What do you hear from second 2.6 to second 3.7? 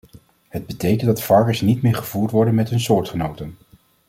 hun soortgenoten.